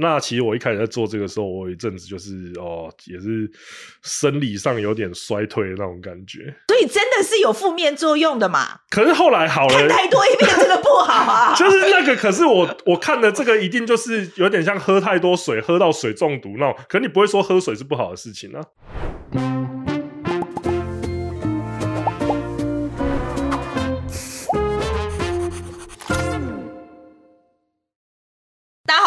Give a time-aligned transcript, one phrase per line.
[0.00, 3.50] 那其实我一开始在做这个时候，我有一阵子就是哦，也是
[4.02, 6.54] 生理上有点衰退的那种感觉。
[6.68, 8.78] 所以真的是有负面作用的嘛？
[8.90, 11.52] 可是后来好了，看太多一遍真的不好啊。
[11.58, 16.76] 就是那个，可是我我看的这个一定就是有点像喝太多水，喝到水中毒那种。
[16.88, 18.62] 可是你不会说喝水是不好的事情啊。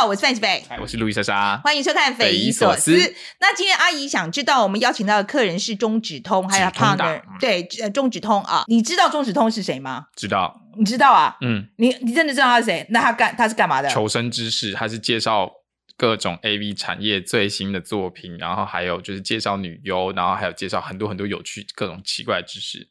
[0.05, 2.91] 我是范琪斐，我是路易莎莎，欢迎收看《匪夷所思》。
[3.39, 10.05] 那今天阿姨想知道，我们邀请到的客人是中指通，还有 partner，对，呃，中指通啊，你知道中指通是谁吗？
[10.15, 11.37] 知道，你知道啊？
[11.41, 12.85] 嗯，你你真的知道他是谁？
[12.89, 13.89] 那他干他是干嘛的？
[13.89, 15.49] 求生知识，他是介绍
[15.95, 22.89] 各种 AV 产业最新的作品，然后还有就是介绍女优，然后还有介绍很多很多有趣各种奇怪的知识。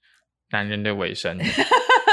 [0.50, 1.38] 男人的尾声，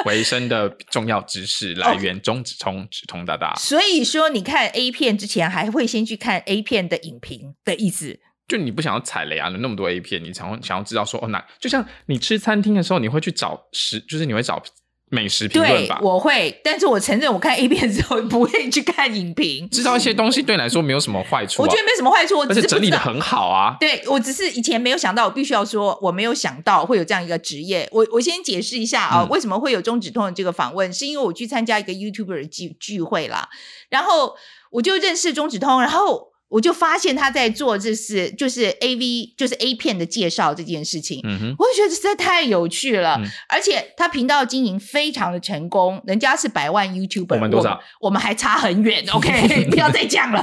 [0.05, 3.55] 尾声的重要知识来源，中指通，指通大大。
[3.55, 8.19] 所以说，你看 A 片之前，还会先去看 A 片的影评的意思。
[8.47, 9.49] 就你不想要踩雷啊？
[9.49, 14.63] 有那么多 A 片，你想想要知道说哦，那就像你吃餐厅的时候，你会去找食，就是你会找。
[15.09, 19.69] 美食评论吧，我会，但是我承认，我看 A 片之后不会去看影评。
[19.69, 23.77] 知道一些东西对你来说没有什么坏处，啊，我觉得没什么坏处，我整理的很好啊。
[23.79, 27.87] 对，我只是以前没有想到，我必须要说，我没有想到会有这样一个职业。
[27.93, 33.47] 我我先解释一下啊，嗯，为什么会有中指通的这个访问，是因为我去参加一个 YouTuber 的聚聚会啦，
[33.89, 34.35] 然后
[34.71, 36.33] 我就认识中指通，然后。
[36.49, 41.21] 我就发现他在做这是就是 A V 就是 A 片的介绍这件事情，
[41.57, 47.71] 我就觉得实在太有趣了，嗯、而且他频道经营非常的成功，人家是百万 YouTuber，我们多少？
[47.99, 50.39] 我，我们还差很远，OK， 不要再讲了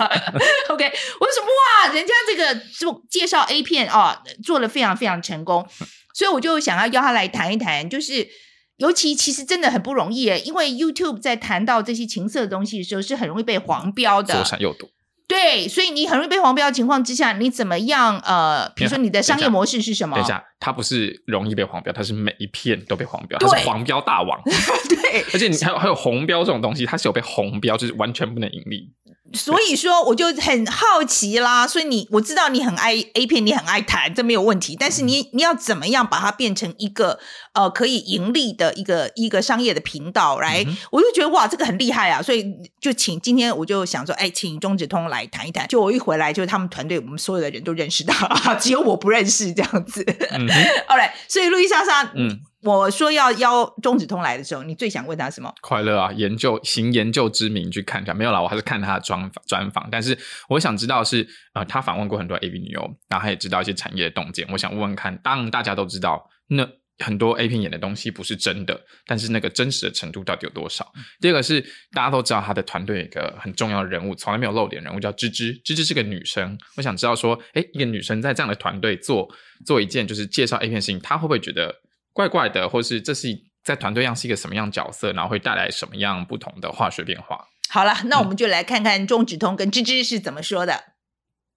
[0.69, 1.42] ，OK，我说
[1.88, 5.66] 哇，人家这个做介绍 A 片哦，做了非常非常成功，
[6.12, 8.28] 所以我就想要邀他来谈一谈，就是
[8.77, 14.91] 尤其其实真的很不容易，因为 YouTube 在谈到这些情色的东西的时候，是很容易被黄标的，左闪右躲。
[15.27, 18.19] 对，所以你很容易被黄标的情况之下，你怎么样？
[18.20, 20.17] 呃，比如说你的商业模式是什么？
[20.17, 24.39] 等一下，它不是容易被黄标，它是每一片都被黄标，它是黄标大王。
[24.45, 28.92] 对，而且你还有还有红标这种东西，它是有被红标，就是完全不能盈利。
[29.34, 31.67] 所以说，我就很好奇啦。
[31.67, 34.77] 所以你，我知道你很爱 A 片，你很爱谈，这没有问题。
[34.78, 37.18] 但是你，你要怎么样把它变成一个
[37.52, 40.64] 呃可以盈利的一个一个商业的频道来？
[40.67, 42.22] 嗯、我就觉得哇，这个很厉害啊！
[42.22, 42.46] 所以
[42.80, 45.66] 就请今天我就想说，哎，请中指通来谈一谈。
[45.66, 48.14] 就我一回来，就是他们团队，我们所有的人都认识到，
[48.61, 50.05] 只有我不认识这样子。
[50.30, 50.46] 嗯，
[50.89, 52.40] All right，所以路易莎莎，嗯。
[52.64, 55.52] 我说要邀中指通来的时候，你最想问他什么？
[55.61, 59.86] 快乐啊，研究行研究之名去看一下，没有啦，我还是看他的专访专访。
[59.91, 64.48] 但是我想知道是，呃，他访问过很多 AV 女优，然后他也知道一些产业的洞见。
[64.51, 66.67] 我想问问看，当然大家都知道，那
[67.01, 70.91] 很多 A 片演的东西不是真的，但是那个真实的程度到底有多少？
[71.20, 71.61] 第二个是
[71.92, 76.57] 大家都知道他的团队有一个很重要的人物，从来没有露脸人物叫芝芝，芝芝是个女生。
[76.77, 79.29] 我想知道说，诶，一个女生在这样的团队做
[79.67, 81.83] 做一件就是介绍 A 片的事情，她会不会觉得？
[82.14, 83.29] 怪怪的，或是这是
[83.64, 87.45] 在团队上是一个什么样角色，然后会带来什么样不同的化学变化？
[87.69, 90.75] 好了，那我们就来看看中指通跟芝芝是怎么说的。
[90.75, 90.83] 嗯、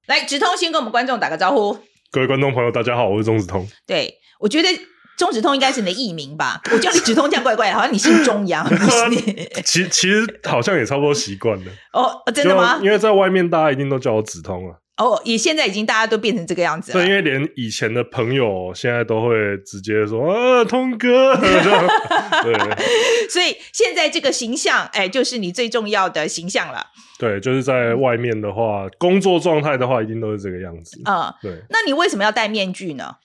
[0.08, 1.78] 来，直通先跟我们观众打个招呼。
[2.10, 3.68] 各位观众朋友，大家好，我是中指通。
[3.86, 4.70] 对，我觉得
[5.16, 6.60] 中指通应该是你的艺名吧？
[6.72, 8.68] 我叫你指通这样怪怪的，好像你姓中一样。
[9.64, 11.72] 其其实好像也差不多习惯了。
[11.94, 12.80] 哦，真的吗？
[12.82, 14.78] 因为在外面大家一定都叫我指通啊。
[14.98, 16.98] 哦，也现在已经大家都变成这个样子了。
[16.98, 21.36] 对，因为连以前的朋友现在都会直接说啊，通哥。
[21.38, 22.54] 对，
[23.30, 26.88] 所以现在这个形象，哎，就是你最重要的形象了。
[27.20, 31.00] 对，就是在外面的话，工作状态的话，一定都是这个样子。
[31.06, 31.62] 嗯，对。
[31.70, 33.18] 那你为什么要戴面具呢？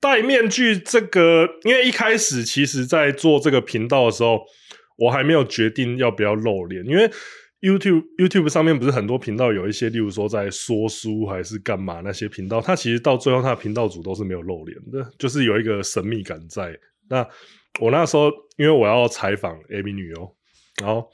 [0.00, 4.40] 戴面具这个，因为一开始其实，在做这个频道的时候，
[4.96, 7.08] 我还没有决定要不要露脸，因为。
[7.60, 16.74] YouTube YouTube 上面不是很多频道有一些，例如说在说书还是干嘛那些频道，它其实到最后，它的频道主都是没有露脸的，就是有一个神秘感在。
[17.08, 17.26] 那
[17.80, 20.36] 我那时候因为我要采访 AV 女优，
[20.80, 21.06] 然后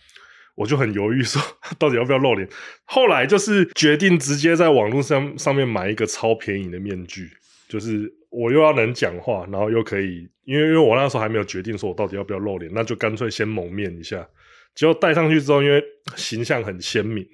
[0.54, 1.42] 我就很犹豫说
[1.78, 2.48] 到底要不要露脸。
[2.84, 7.28] 后来就是决定直接在网络上上面买一个超便宜的面具，
[7.68, 14.28] 就是我又要能讲话，然后又可以，因为因为我那时候还没有决定说我到底要不要露脸，那就干脆先蒙面一下。
[14.76, 15.82] 结果戴上去之后，因为
[16.14, 17.26] 形象很鲜明，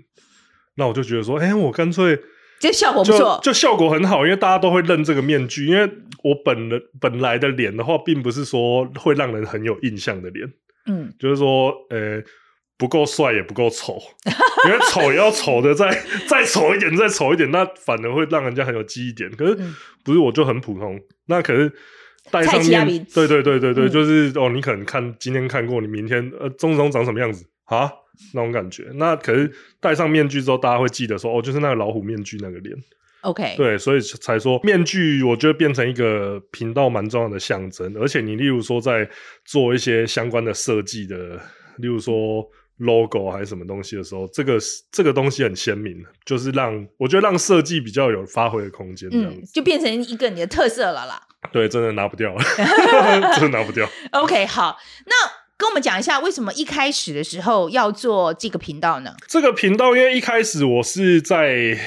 [0.77, 2.19] 那我就觉得说，哎、欸，我干脆
[2.61, 5.67] 这效果不错，就效果很好，因为大家都会认这个面具。
[5.67, 5.83] 因为
[6.23, 10.49] 我本人本来的脸的话，并不是说会让人很有印象的脸，
[10.87, 12.25] 嗯，就是说，呃、欸，
[12.79, 13.99] 不够帅也不够丑，
[14.67, 15.91] 因为丑也要丑的再
[16.29, 19.29] 再丑一点，再丑一点，那反而会让人家很有记忆点。
[19.33, 19.59] 可是
[20.05, 21.73] 不是我就很普通，那可是。
[22.31, 27.91] 戴上面，对对对对对，嗯、就是哦，你可能看今天看过，你明天呃，中指通长什么样子啊？
[28.35, 28.87] 那种感觉。
[28.95, 32.77] 那可是戴上面具之后，大家会记得说，哦，就是那个老虎面具那个脸。
[33.23, 37.95] OK，对，所以才说面具，我觉得变成一个频道蛮重要的象征。
[37.97, 39.09] 而且你例如说在
[39.45, 41.41] 做一些相关的设计的，
[41.79, 42.45] 例如说
[42.79, 44.59] logo 还是什么东西的时候，这个
[44.91, 51.23] 这个东西很鲜明，就是让我觉得让设计比较有发挥的空间，这样子、嗯、就变成一个你的特色了啦。
[51.51, 52.45] 对，真的拿不掉了，
[53.35, 53.89] 真的拿不掉。
[54.13, 55.15] OK，好，那
[55.57, 59.15] 跟我们讲一下为什么一开始的时候要做这个频道呢？
[59.27, 61.79] 这个频道因为一开始我是在。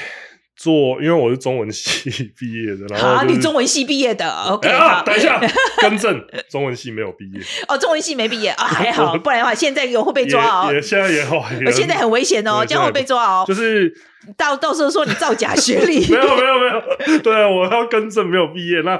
[0.56, 5.02] 做，因为我是中文系毕业的，然后、就是、好，你中文系毕业的，OK、欸啊。
[5.02, 5.38] 等一下，
[5.82, 7.40] 更正，中文系没有毕业。
[7.68, 10.72] 哦，中文系没毕业啊、哦， 还好，不然的话，现在有会被抓哦。
[10.72, 13.44] 也，现在也好，我现在很危险哦，这样会被抓哦。
[13.46, 13.92] 就是
[14.38, 16.66] 到到时候说你造假学历， 没有没有没
[17.12, 18.80] 有，对啊，我要更正，没有毕业。
[18.80, 18.98] 那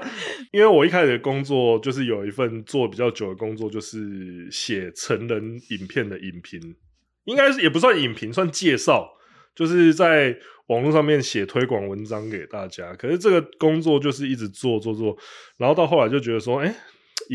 [0.52, 6.61] 因为我一开始的工作就是有一份做比较久的工作，就是写成人影片的影评，
[7.25, 9.09] 应该是也不算影评，算介绍，
[9.55, 10.37] 就是在。
[10.66, 15.16] 网络上面写推广文章给大家，可是这个工作就是一直做做做，
[15.58, 16.74] 然后到后来就觉得说，哎、欸，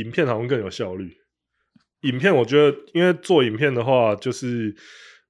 [0.02, 1.18] 影片好像更有效率。
[2.02, 4.76] 影片我觉得，因为做影片的话，就是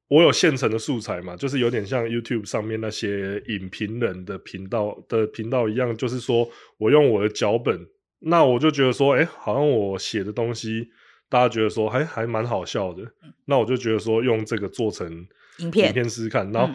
[0.07, 7.85] 我有现成的素材嘛，就是有点像 YouTube 上面那些影评人的频道的频道一样，就是说我用我的脚本，
[8.19, 10.87] 那我就觉得说，哎、欸，好像我写的东西，
[11.29, 13.03] 大家觉得说，还还蛮好笑的，
[13.45, 15.27] 那我就觉得说，用这个做成
[15.59, 16.73] 影片，影片试试看，然后。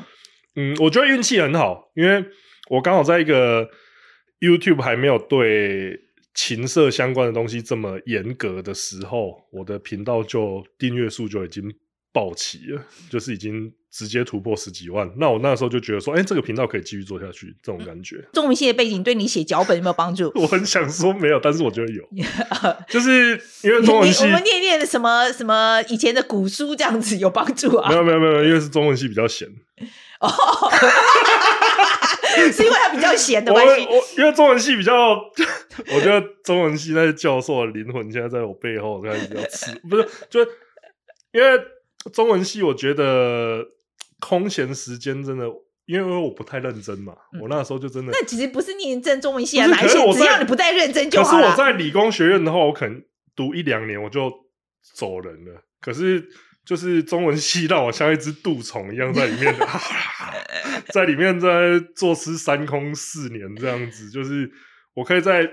[0.56, 2.24] 嗯，我觉得运气很好，因为
[2.70, 3.68] 我刚好在一个
[4.40, 6.00] YouTube 还没有对
[6.34, 11.64] 情色相关的东西这么严格的时候，我的频道就订阅数就已经
[12.12, 15.10] 爆起了，就是已经直接突破十几万。
[15.18, 18.22] 那我那时候就觉得说，哎、欸，这个频道可以继续做下去，这种感觉。
[18.32, 20.32] 中文系的背景对你写脚本有没有帮助？
[20.36, 22.02] 我很想说没有，但是我觉得有，
[22.88, 27.90] 就是因为中文系，我们念念什么什么以前的古书这样子有帮助啊？
[27.90, 29.48] 没有没有没有，因为是中文系比较闲。
[30.26, 30.70] 哦，
[32.52, 33.86] 是因为他比较闲的关系。
[33.86, 35.14] 我因为中文系比较，
[35.94, 39.72] 我觉得中文系那些教授的灵魂现在在我背后，开始比较吃。
[39.88, 40.40] 不是，就
[41.32, 41.60] 因为
[42.12, 43.64] 中文系，我觉得
[44.20, 45.46] 空闲时间真的，
[45.86, 47.14] 因为我不太认真嘛。
[47.32, 51.30] 嗯、我那时候就真的，那其实不是念真中文系啊，哪一些只要你不太认真就好。
[51.30, 53.02] 可是我在理工学院的话，我可能
[53.34, 54.32] 读一两年我就
[54.94, 55.62] 走人了。
[55.80, 56.28] 可是。
[56.66, 59.54] 就是中文系让我像一只蠹虫一样在里面，
[60.92, 64.50] 在里面在坐吃山空四年这样子，就是
[64.92, 65.48] 我可以在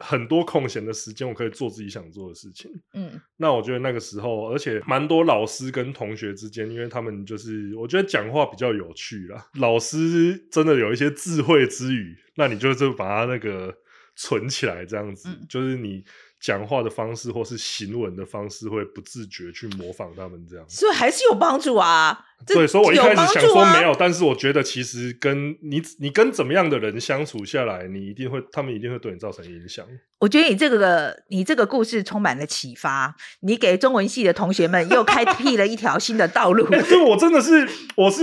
[0.00, 2.68] 很多空闲的时间，我可以做自己想做的事情。
[2.94, 13.72] 嗯，那我觉得那个时候，而且蛮多老师跟同学之间，因为他们就是我觉得讲话比较有趣啦，老师真的有一些智慧之语，那你就是把它那个
[14.16, 16.04] 存起来这样子，嗯、就是你。
[16.40, 22.26] 讲话的方式或是行文的方式，会不自觉去模仿他们这样，所以还是有帮助啊。
[22.46, 29.84] 对，所以我一开始想说没有，但是我觉得其实跟你你跟怎么样的人相处下来，你一定会，他们一定会对你造成影响。
[30.20, 36.64] 我觉得你这个你这个故事充满了启发，你给中文系的同学们又开辟了一条新的道路。
[36.70, 38.22] 欸，所以我真的是，我是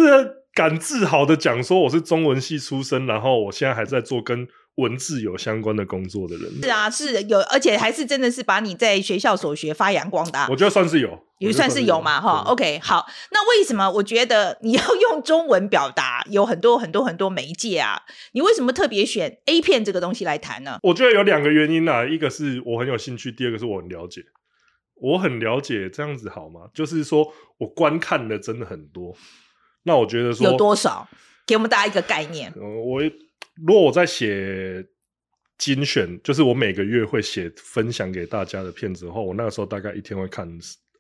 [0.53, 4.47] 敢自豪的讲说，我是中文系出身，然后我现在还在做跟。
[4.75, 10.47] 文字有相关的工作的人是啊，是有，而且还是真的是把你在学校所学发扬光大。
[10.49, 12.43] 我觉得算是有，也算是有嘛，哈。
[12.45, 16.25] OK，好，那为什么我觉得你要 用中文表达？
[16.29, 18.01] 有很多很多很多媒介啊，
[18.33, 20.77] 你为什么特别选 A 片这个东西来谈呢？
[20.83, 24.23] 我觉得有两个原因啊，一个是我很有兴趣，第二个是我很了解。
[24.95, 26.61] 我很了解这样子好吗？
[26.73, 29.15] 就是说我观看的真的很多，
[29.83, 31.07] 那我觉得说有多少？
[31.47, 32.51] 给我们大家一个概念。
[32.57, 33.01] 嗯，我。
[33.55, 34.85] 如果我在写
[35.57, 40.47] 精选，就是我每个月会写分享给大家的片子的话，我那个时候大概一天会看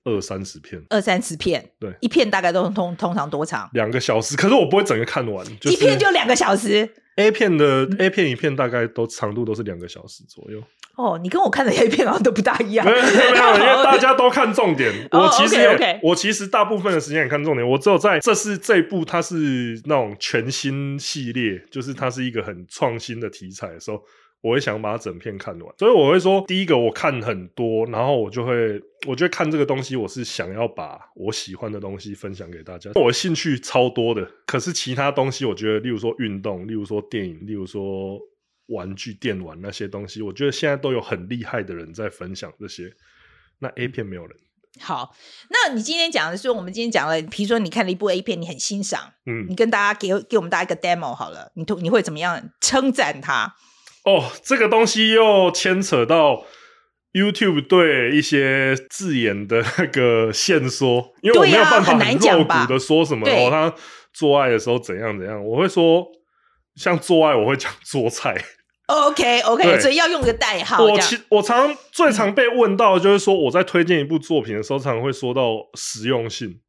[0.05, 3.69] 二三十片，二三十片，对，一片大概都通通常多长？
[3.73, 6.89] 两个小时，可是我不会整个看完，就是、一片就两个小时。
[7.15, 10.61] A 片的 A 片一片大概都长度都是两个小时左右。
[10.97, 12.85] 哦，你跟我看的 A 片好像都不大一样。
[12.85, 14.91] 没有没有，因为大家都看重点。
[15.11, 15.99] 我其实、oh, okay, okay.
[16.01, 17.67] 我其实大部分的时间也看重点。
[17.67, 24.01] 我只有在这是这一部，它是那种全新系列，就是它是一个很创新的题材的时候，
[24.39, 25.73] 我会想把它整片看完。
[25.77, 32.91] 所以我会说，第一个我看很多，然后我就会，我觉得看这个东西，我是想要把我喜欢的东西分享给大家。
[32.95, 38.17] 我兴趣超多的，可是其他东西，我觉得，例如说运动，例如说电影，例如说。
[38.67, 42.91] 玩具、电玩那些东西，我觉得现在都有很厉害的人在分享这些。
[43.59, 44.35] 那 A 片没有人。
[44.81, 45.15] 好，
[45.49, 53.55] 那你今天讲的是，我们今天讲了，比如说你看了一部 A 片，你很欣赏，嗯，你跟大家给给我们大家一个 demo 好了，你你会怎么样称赞它？
[54.03, 56.45] 哦，这个东西又牵扯到
[57.13, 63.73] YouTube 对一些字眼的那个限缩，因为我没有办法很露骨的说什么哦，他
[64.11, 66.05] 做爱的时候怎样怎样，我会说
[66.75, 68.35] 像做爱，我会讲 做菜。
[68.87, 70.83] OK OK，所以要用个代号。
[70.83, 76.59] 我其我常最常被问到的就是说，我在推荐一部作品的时候，常常会说到实用性，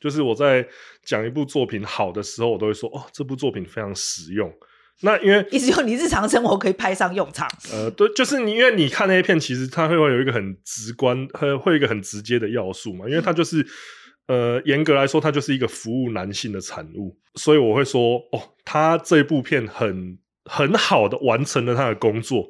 [0.00, 0.66] 就是我在
[1.04, 4.52] 讲一部作品好的时候，我都会说哦，这部作品非常实用。
[5.04, 7.48] 那因为意思就是你日常生活可以派上用场。
[7.72, 13.08] 呃，对，就是你因为你看那些片，其实它会会有一个很直观，会会有一个很直接的要素嘛。
[13.08, 13.66] 因为它就是
[14.28, 17.18] 呃，严格来说，它就是一个服务男性的产物。
[17.34, 22.48] 所以我会说，哦，他这部片很很好的完成了他的工作，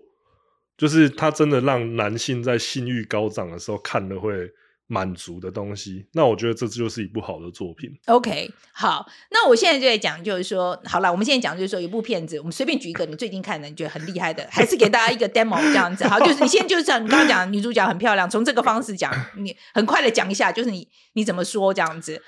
[0.76, 4.50] 就是他真的让男性在性欲高涨的时候看了会。
[4.88, 7.90] 满足的东西，那我觉得这就是一部好的作品。
[8.08, 16.06] OK，好，那我现在就在讲，就是说，好了，我们现在讲就是说，一部片子，我们随便举一个你最近看的，你觉得很厉害的，还是给大家一个 demo 这样子。
[16.06, 22.20] 好，就是你现在就是讲，你刚刚讲女主角很漂亮，从这个方式讲，你很快的讲一下，就是你你怎么说这样子？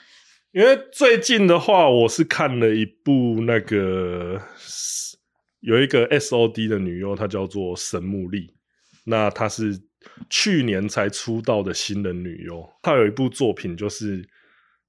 [0.53, 4.41] 因为最近的话，我是看了一部那个
[5.65, 8.55] 有一个 SOD 的女优，她叫做神木丽，
[9.05, 9.83] 那她是。
[10.29, 14.23] 去年才出道的新人女优，她有一部作品，就是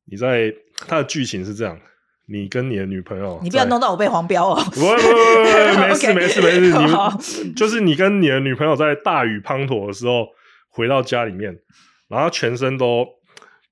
[0.04, 0.54] 你在
[0.86, 1.80] 她的剧情是这样：
[2.28, 4.62] 你跟你的女朋友，你不要弄到我被黄标哦！
[4.74, 4.88] 不不
[5.80, 10.28] 没事 没事没事，你们 就是你跟你的女朋友在大雨滂沱的时候
[10.68, 11.58] 回到家里面，
[12.10, 13.08] 然后全身都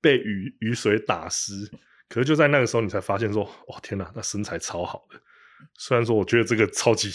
[0.00, 1.70] 被雨雨水打湿，
[2.08, 5.20] 可是就在那个时候，你才发现说：哦天哪，那身材超好的。
[5.76, 7.10] 虽然说，我觉得这个超级，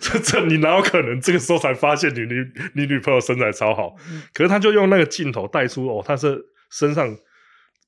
[0.00, 3.96] 这这你哪有可能这个时候才发现你女你女朋友身材超好？
[4.10, 7.16] 嗯、可是他就用那个镜头带出哦，他是身上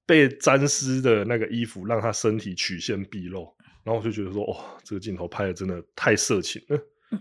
[0.07, 3.55] 被沾湿的那个衣服，让他身体曲线毕露。
[3.85, 6.77] 然后我就觉得说，哦，这个镜头拍的真的太色情了。
[7.13, 7.21] 嗯、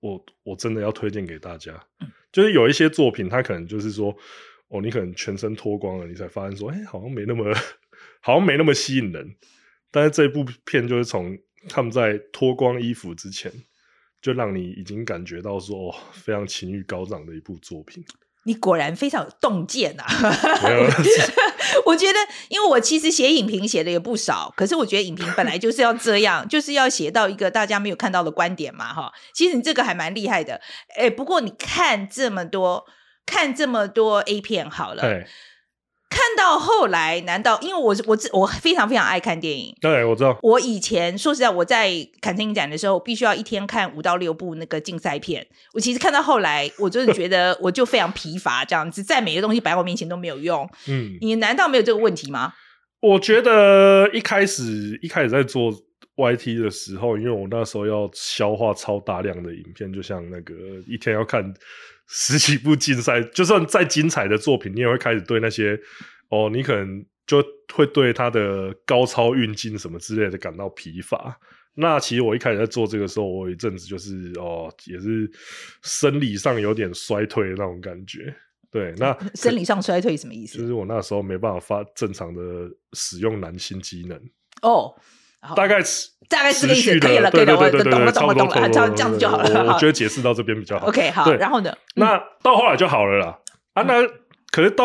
[0.00, 4.16] 我我真的要推荐给大家，嗯、就是有一些作品，他可能就是说，
[4.68, 7.54] 哦，你可能全身脱光了，你才发现说，哎，好像没那么，
[8.20, 9.36] 好像没那么吸引人。
[9.90, 11.38] 但是这部片就是从。
[11.68, 13.52] 他们在脱光衣服之前，
[14.20, 18.04] 就让你已经感觉到说，哦，非常情欲高涨的一部作品。
[18.44, 20.04] 你果然非常有洞见啊！
[21.86, 29.12] 我觉得，因为我其实写影评写的也不少，可是我觉得影评本来就是要这样， 就是要写到一个大家没有看到的观点嘛，哈。
[29.32, 30.60] 其实你这个还蛮厉害的，
[30.96, 32.84] 哎，不过你看这么多，
[33.24, 35.02] 看这么多 A 片好了。
[36.22, 39.74] 看到后来，难道因为我我我非常非常爱看电影？
[39.80, 40.38] 对，我知道。
[40.40, 45.44] 我以前说实在，我在坎城影展的时候，必须要一天看五到六部那个竞赛片。
[45.74, 50.68] 我其实看到后来，我就是觉得我就非常疲乏，这样子再美的东西摆我面前都没有用。
[50.86, 52.52] 嗯，你难道没有这个问题吗？
[53.00, 55.72] 我觉得一开始一开始在做
[56.16, 60.54] YT 的时候，因为我那时候要消化超大量的影片，就像那个
[60.86, 61.52] 一天要看。
[62.08, 65.78] 十几部竞赛，就算再精彩的作品，你也会开始对那些
[66.28, 67.42] 哦，你可能就
[67.72, 71.38] 会对他的高超运镜什么之类的感到疲乏。
[71.74, 75.30] 那其实我一开始在做这个时候，我有一阵子就是哦，也是
[75.82, 78.34] 生理上有点衰退的那种感觉。
[78.70, 80.58] 对，那生理上衰退什么意思？
[80.58, 82.42] 就是我那时候没办法发正常的
[82.92, 84.20] 使用男性机能
[84.60, 84.94] 哦。
[85.56, 85.82] 大概
[86.32, 89.72] 大概是个意思，可以了，可以了，我懂了，懂了，懂了，这样这样子就好了。
[89.72, 90.88] 我觉得解释到这边比较好。
[90.88, 91.72] OK，好，然后呢？
[91.94, 93.38] 那到后来就好了啦。
[93.74, 94.02] 啊，那
[94.50, 94.84] 可是到。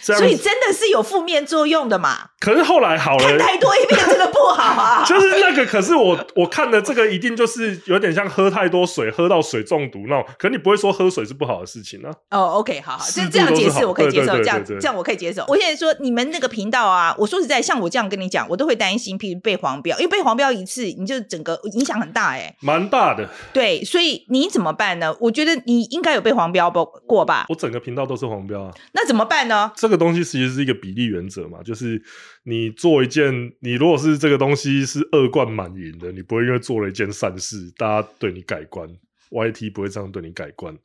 [0.00, 2.30] 所以真的是有负面作用的嘛？
[2.40, 5.04] 可是后来好了，看太多一遍真的不好啊。
[5.06, 10.24] 就是那个，可是我我看的这个一定就是有点像喝太多水，喝到水中毒那种。
[10.38, 12.10] 可是你不会说喝水是不好的事情呢？
[12.30, 15.44] 哦，OK，好好，这这样解释我可以接受，这样这样我可以接受。
[15.46, 23.28] 我现在说你们那个频道啊，我说实在，像我这样跟你讲，我都会担心，譬如被黄标，因为被黄标一次，你就整个影响很大，哎，蛮大的。
[23.52, 25.14] 对，所以你怎么办呢？
[25.20, 27.46] 我觉得你应该有被黄标过吧？
[27.48, 28.70] 我整个频道都是黄标啊。
[28.92, 29.71] 那怎么办呢？
[29.76, 30.72] 这个东西其实是一个。
[30.82, 32.02] 比例原则嘛，就是
[32.42, 38.88] 你做一件，你如果是这个东西是恶贯满盈的，你不会因为做了一件善事，大家对你改观
[39.30, 40.76] ，YT 不会这样对你改观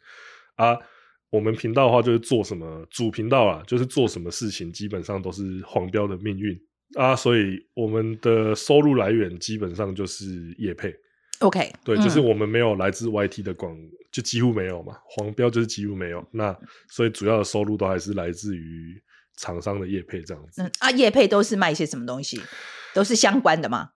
[0.56, 0.78] 啊。
[1.32, 6.56] 我们频道的话，就是做什么主频道啊，就是做什么事情，基本上都是黄标的命运
[6.94, 10.94] 啊，所以我们的收入来源基本上就是业配。
[11.40, 13.76] OK，对，就是我们没有来自 YT 的广，
[14.12, 16.26] 就几乎没有嘛，黄标就是几乎没有。
[16.32, 16.58] 那
[16.90, 19.02] 所以主要的收入都还是来自于。
[19.40, 22.42] 厂商的业配这样子，嗯啊，业配都是卖一些什么东西？
[22.96, 23.92] 都是相关的吗？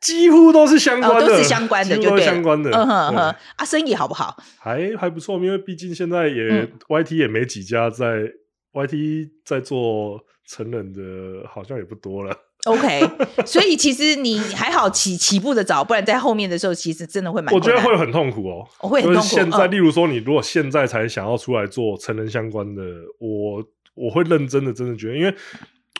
[0.00, 2.70] 几乎都是相关的，哦、都是相关的，就对，相关的。
[2.70, 4.40] 嗯哼哼，啊，生意好不好？
[4.56, 8.32] 还还不错，因为毕竟现在也、嗯、YT 也没几家在
[8.72, 12.32] YT 在做成人的，好像也不多了。
[12.64, 13.00] OK，
[13.46, 17.54] 所以其实你还好起起步的早，不然在后面的时候，其实真的会蛮……
[17.54, 19.28] 我觉得会很痛苦哦，我会很痛苦。
[19.28, 22.82] 现在，嗯、例如说，你如果现在才想要出来做成人相关的，
[23.20, 25.32] 我我会认真的，真的觉得，因为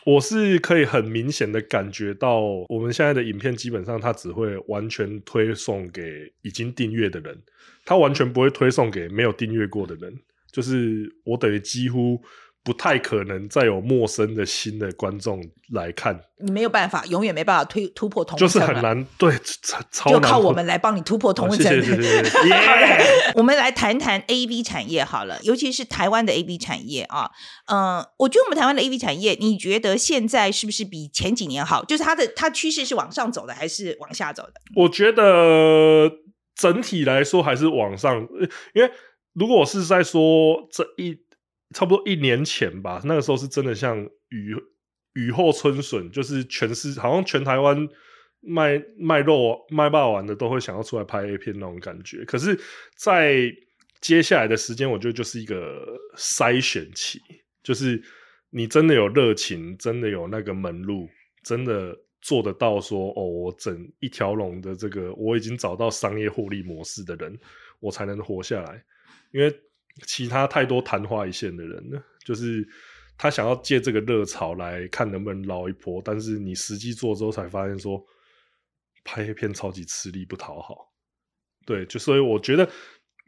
[0.05, 7.41] 我是可以很明显的感觉到，我们现在的影片基本上它只会完全推送给已经订阅的人，
[7.85, 10.12] 它完全不会推送给没有订阅过的人，
[10.50, 12.21] 就是我等于几乎。
[12.69, 19.35] 不太可能再有陌生的新的观众来看，你没有办法，永远没办法推突破同就是很难，对，
[20.07, 21.73] 就靠我们来帮你突破同温层。
[21.73, 22.29] 谢谢谢谢。
[22.45, 23.33] Yeah!
[23.37, 27.31] 我们来谈谈 AV 产业好了，尤其是台湾的 AV 产业啊，
[27.69, 31.83] 嗯、呃，我觉得我们台湾的 AV 产业，你觉得现在是不是比前几年好？
[31.87, 34.53] 就是它的它趋势是往上走的，还是往下走的？
[34.77, 36.13] 我觉得
[36.55, 38.29] 整体来说还是往上，
[38.75, 38.91] 因为
[39.33, 41.19] 如果是在说这一。
[41.75, 44.57] 差不多一年前吧，那个时候是真的像雨
[45.13, 47.87] 雨后春笋，就是全是好像全台湾
[48.41, 52.25] 卖卖肉卖霸王的都会想要出来拍 A 片那种感觉。
[52.25, 52.59] 可是，
[52.97, 53.53] 在
[54.01, 55.85] 接下来的时间，我觉得就是一个
[56.17, 57.21] 筛选期，
[57.63, 58.03] 就是
[58.49, 61.07] 你真的有热情，真的有那个门路，
[61.43, 67.39] 真的做得到说哦，我整一条龙的这个我已经找到商业获利模式的人，
[67.79, 68.83] 我才能活下来，
[69.33, 69.55] 因为。
[70.07, 72.67] 其他太多昙花一现的人呢，就是
[73.17, 78.05] 他想要借这个热潮来看能不能捞一波，但是你实际做之后才发现说，
[79.05, 80.93] 拍片超级吃力不讨好。
[81.67, 82.71] 对，就所以我觉得，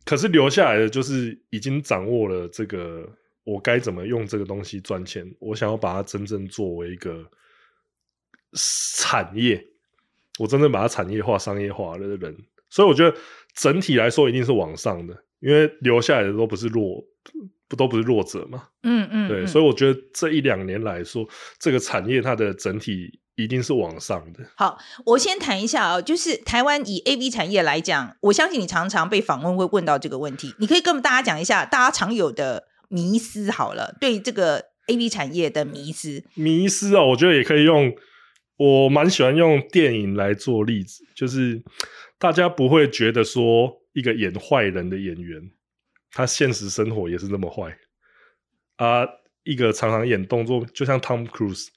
[0.04, 3.06] 可是留下来的就是已经掌握了这个
[3.44, 7.28] 我该怎么用这个东西赚钱，我想要把它真正作为一个
[8.52, 9.62] 产业，
[10.38, 12.36] 我真正把它产业化、商业化的人，
[12.68, 13.16] 所以我觉得
[13.54, 15.24] 整体来说一定是往上的。
[15.40, 17.02] 因为留下来的都不是弱，
[17.66, 18.64] 不都不是弱者嘛？
[18.82, 21.26] 嗯嗯，对，所以我觉得这一两年来说，
[21.58, 24.44] 这个产业它的整体一定是往上的。
[24.56, 36.22] 好，我先谈一下啊、哦，就是台湾以 AV 产业来讲，我相信你常常被访问会问到这个问题，你可以跟我们大家讲一下大家常有的迷思好了，对这个 AV 产业的迷思。
[36.34, 37.94] 迷思啊、哦，我觉得也可以用，
[38.58, 41.62] 我蛮喜欢用电影来做例子，就是
[42.18, 43.79] 大家不会觉得说。
[43.92, 45.50] 一个演坏人的演员，
[46.12, 47.76] 他现实生活也是那么坏
[48.76, 49.06] 啊！
[49.42, 51.68] 一个常常演动作，就像 Tom Cruise，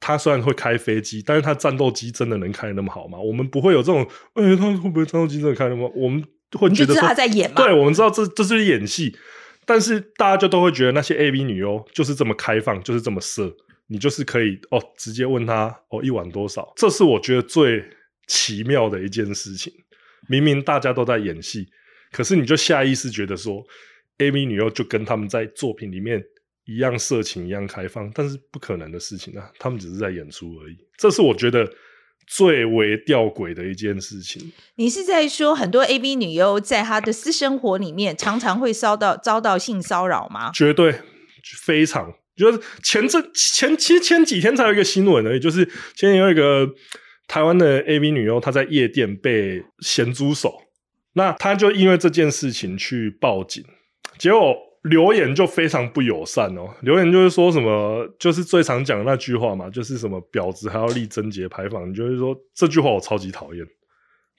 [0.00, 3.18] 他虽然会开飞机，但是他战斗机真的能开得那么好吗？
[3.18, 5.94] 我们不会有这种，哎、欸，他会不会战斗机真的开那么好？
[5.94, 7.56] 我们会觉得说他在演吗？
[7.56, 9.14] 对，我们知道这这是演戏，
[9.66, 13.54] 但是大家就都会觉得那些 AV 女优就是这么开放，就是这么色，
[13.88, 16.72] 你就是可以哦，直接问他哦，一晚多少？
[16.76, 17.84] 这是我觉得最
[18.26, 19.70] 奇妙的一件事情。
[20.28, 21.66] 明明大家都在演戏，
[22.12, 23.62] 可是你就下意识觉得说
[24.18, 26.22] ，AV 女优就跟他们在作品里面
[26.64, 29.50] 一样色情，一样开放，但是不可能的事情啊！
[29.58, 30.76] 他们只是在演出而已。
[30.96, 31.68] 这是我觉得
[32.26, 34.52] 最为吊诡的一件事情。
[34.76, 40.50] 你是在说很多 A B 女优在她的私生活里面常常会遭到遭到性骚扰吗？
[40.54, 41.00] 绝对，
[41.64, 42.14] 非常。
[42.36, 46.68] 就是前阵前其实前几天才有一个新闻而已，就是前天有一个。
[47.26, 50.62] 台湾的 AV 女优，她在夜店被咸猪手，
[51.14, 53.64] 那她就因为这件事情去报警，
[54.18, 56.68] 结果留言就非常不友善哦。
[56.82, 63.66] 留言就是说什么，就是最常讲的那句话嘛，就是什么婊子还要立贞节牌坊，你就是说这句话我超级讨厌，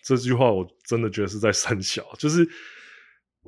[0.04, 2.48] 这句话我真的觉得是在三小， 就是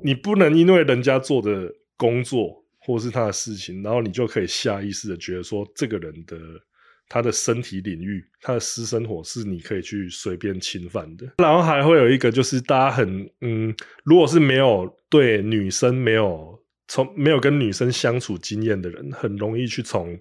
[0.02, 6.36] 你不能因为人家做的工作或是他的事情，然后你就可以下意识的觉得说这个人的。
[7.08, 11.26] 他的身体领域，他的私生活是你可以去随便侵犯的。
[11.38, 20.18] 然后还会有一个，就是大家很嗯，如果是没有对女生没有从没有跟女生相处经验的人，很容易去从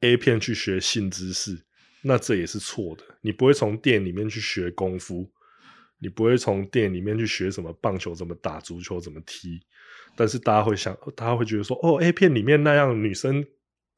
[0.00, 1.62] A 片去学性知识，
[2.02, 3.04] 那这也是错的。
[3.20, 5.30] 你不会从店里面去学功夫，
[6.00, 9.60] 你不会从店里面去学什么棒球怎么打，足球怎么踢。
[10.16, 13.44] 但是大家会想，大家会觉得说，哦，A 片里面那样女生。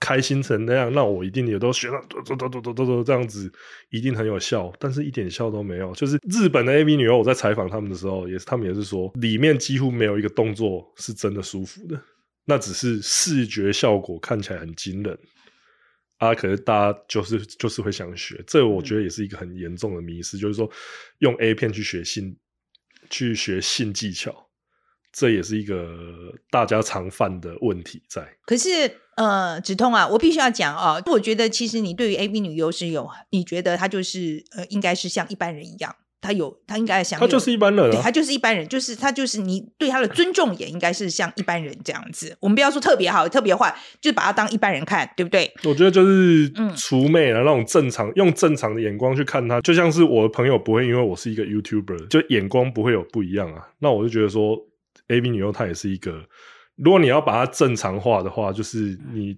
[0.00, 3.50] 开心成那样，那我一定也都学了，嘟嘟嘟嘟嘟嘟这样子，
[3.90, 4.72] 一定很有效。
[4.78, 5.92] 但是一点效都没有。
[5.94, 11.98] 就是日本的 AV 女优，我在采访他们的时候，也是他们也是说，里面几乎没有一个动作是真的舒服的，
[12.44, 15.18] 那只是视觉效果看起来很惊人
[16.18, 16.34] 啊。
[16.34, 20.70] 可是大家就是就是会想学，这我觉得也是一个很严重的迷思，就是说
[21.20, 22.36] 用 A 片去学性，
[23.08, 24.44] 去学性技巧。
[25.16, 28.36] 这也是一个大家常犯的问题在。
[28.46, 28.68] 可是，
[29.16, 42.36] 呃，止痛啊，我必须要讲哦，我觉得其实你对于 A B 女优是有，你觉得她就是呃，应该是像一般人一样，她有她应该想，她就是一般人、啊，对，他就是一般人，就是她就是你对她的尊重也应该是像一般人这样子。
[42.40, 45.52] 我们不要说特别好，特别坏，就把她当一般人看，对不对？
[45.64, 53.68] 我觉得就是除魅了那种正常，用正常的眼光去看她，就像是我的朋友不会因为我是一个 YouTuber，就眼光不会有不一样啊。
[53.78, 54.58] 那我就觉得说
[55.08, 56.22] ，A B 女优她也是一个，
[56.76, 59.36] 如果你要把它正常化的话，就是你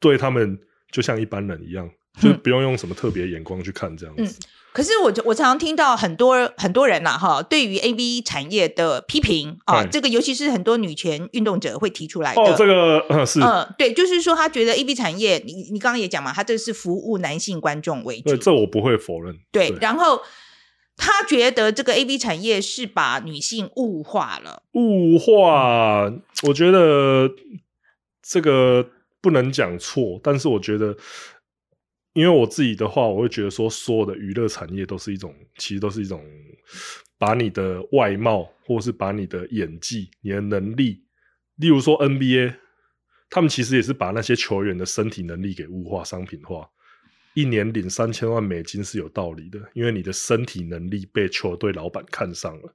[0.00, 0.58] 对他们
[0.90, 1.88] 就像一般人一样，
[2.20, 4.22] 就不用用什么特别眼光去看这样子。
[4.22, 12.40] 嗯可是我我常常听到很多很多人呐、啊、哈，对于 AV 产业的批评啊，这个尤其是很多女权运动者会提出来的。
[12.40, 18.28] 哦，这个嗯是嗯对，就是说他觉得 AV 产业，你你刚刚也讲嘛，他这是服务男性观众为主。
[18.28, 19.34] 对，这我不会否认。
[19.50, 20.20] 对，对然后
[20.98, 24.64] 他觉得这个 AV 产业是把女性物化了。
[24.72, 27.30] 物化，我觉得
[28.20, 28.90] 这个
[29.22, 30.94] 不能讲错，但是我觉得。
[32.14, 36.20] 因为我自己的话，我会觉得说，所有的娱乐产业都是一种，其实都是一种
[37.16, 41.04] 把你的外貌，或是把你的演技、你的能力，
[41.56, 42.56] 例如说 NBA，
[43.30, 46.68] 他们其实也是把那些球员的身体能力给物化、商品化。
[47.38, 52.74] 一年领三千万美金是有道理的，因为你的身体能力被球队老板看上了。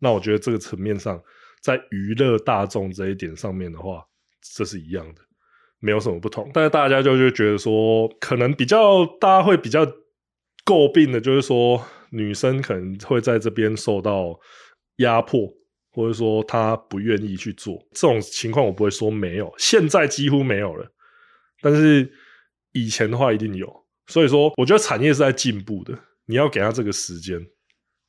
[0.00, 1.22] 那我觉得这个层面上，
[1.60, 4.04] 在娱乐大众这一点上面的话，
[4.56, 5.22] 这是一样的。
[5.78, 9.86] 没有什么不同，但是大家就就觉得说，可能比较大家会比较
[10.64, 14.36] 诟病的，就是说女生可能会在这边受到
[14.96, 15.48] 压迫，
[15.92, 20.92] 或者说她不愿意去做这种情况，我不会说没有，现在几乎没有了，
[21.60, 22.12] 但是
[22.72, 27.46] 以前的话一定有，所以说我觉得产业是在进步的，你要给他这个时间，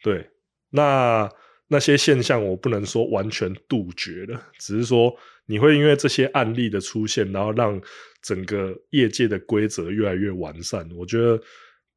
[0.01, 0.29] 对，
[0.69, 1.29] 那
[1.67, 5.15] 那些现象我不能说完全杜绝了，只是说。
[5.45, 7.77] 你会因为这些案例的出现，然后让
[8.21, 10.89] 整个业界的规则越来越完善。
[10.95, 11.37] 我觉得，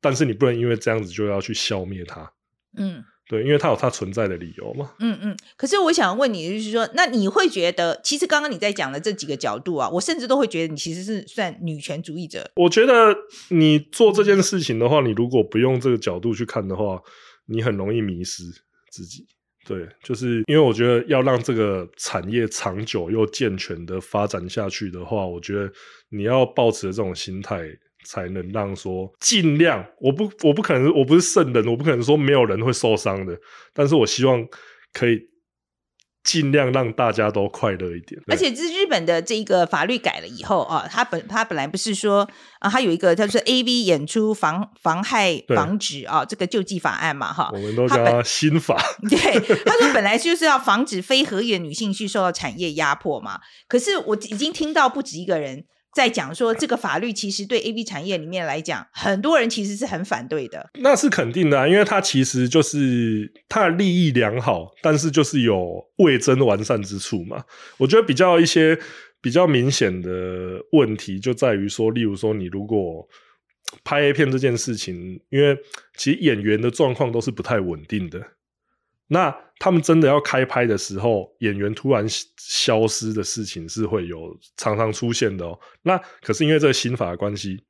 [0.01, 2.29] 但是你不能因为这样子就要去消灭它。
[2.77, 4.93] 嗯，对，因为它有它存在的理由嘛。
[5.01, 5.37] 嗯嗯。
[5.57, 12.49] 可是我想问你，就是说，那你会觉得，其实刚刚你在讲的这几个角度啊，我甚至都会觉得你其实是算女权主义者。
[12.55, 13.17] 我觉得
[13.51, 17.03] 你做这件事情的话，你如果不用这个角度去看的话，
[17.47, 18.45] 你很容易迷失
[18.93, 19.27] 自己。
[19.67, 25.69] 对，就是因为我觉得要让这个产业长久又健全的发展下去的话，我觉得
[26.11, 27.65] 你要抱持这种心态，
[28.09, 33.37] 才能让说尽量，我不，我不可能，我不是圣人，我不可能说没有人会受伤的，
[33.75, 34.45] 但是我希望
[34.93, 35.21] 可以。
[36.27, 48.77] 尽量让大家都快乐一点，而且这日本的这一个法律改了以后啊，他本他本来不是说啊，他有一个叫做 A V 演出防妨害防止啊这个救济法案嘛哈，我们都叫他新法。
[49.09, 49.19] 对，
[49.65, 53.39] 他说本来就是要防止非合约女性去受到产业压迫嘛，
[53.69, 55.65] 可是我已经听到不止一个人。
[55.97, 60.69] 在讲说这个法律其实对 A B 产业里面来讲，很多人其实是很反对的。
[60.75, 67.43] 那是肯定的，因为它其实就是它的利益良好，但是就是有未臻完善之处嘛。
[67.79, 68.79] 我觉得比较一些
[69.23, 70.11] 比较明显的
[70.73, 73.09] 问题就在于说，例如说你如果
[73.83, 75.57] 拍 A 片这件事情，因为
[75.97, 78.21] 其实演员的状况都是不太稳定的。
[79.09, 82.05] 那他们真的要开拍的时候，演员突然
[82.37, 85.59] 消失的事情是会有常常出现的哦。
[85.83, 87.65] 那可是因为这个新法的关系，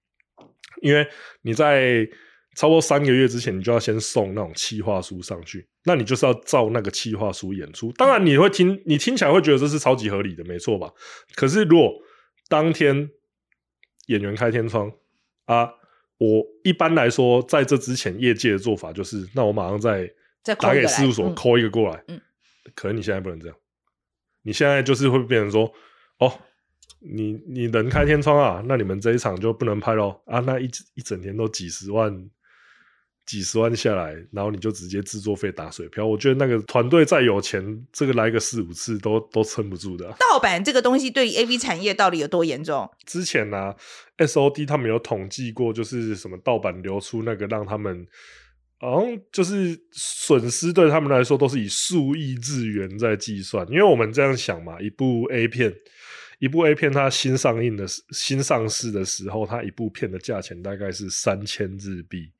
[0.82, 1.06] 因为
[1.42, 2.04] 你在
[2.56, 7.92] 超过三个月之前，你就要先送那种企划书上去，那你就是要照那个企划书演出。
[7.92, 10.92] 当然你会听，你听起来会觉得这是超级合理的，没错吧？
[11.36, 11.92] 可是如果
[12.48, 13.08] 当天
[14.08, 14.90] 演员开天窗
[15.44, 15.70] 啊，
[16.18, 20.10] 我一般来说在这之前业界的做法就是，那我马上在。
[20.54, 22.04] 打给事务所，call 一个过来。
[22.08, 22.20] 嗯，
[22.74, 23.56] 可能你现在不能这样。
[24.42, 25.72] 你现在就是会变成说，
[26.18, 26.32] 哦，
[27.00, 30.38] 你你人开天窗啊，那你们这一场就不能拍咯啊。
[30.40, 32.30] 那一一整天都几十万、
[33.24, 36.06] 几十万下来，然后你就直接制作费打水漂。
[36.06, 40.16] 我觉得那个团队再有钱，这个来个四五次都都撑不住的啊。
[40.20, 42.88] 盗版这个东西对于 AV 产业到底有多严重？
[43.04, 43.76] 之前呢啊
[44.18, 48.06] ，SOD 他们有统计过，就是什么盗版流出那个让他们。
[48.78, 55.74] 好像就是损失对他们来说都是以数亿日元在计算，因为我们这样想嘛，一部 A 片，
[56.38, 62.32] 一部 A 片它新上映的、新上市的时候，它一部片的价钱大概是三千日币。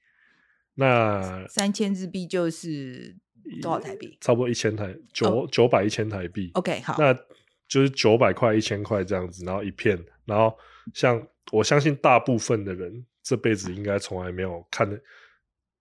[0.74, 3.16] 那三千日币就是
[3.62, 4.18] 多少台币？
[4.20, 6.50] 差不多一千台九九百一千台币。
[6.52, 7.14] OK，好，那
[7.66, 10.54] 就是九百块、一千块这样子，然后一片，然后
[10.92, 15.00] 像我相信大部分的人这辈子应该从来没有看的。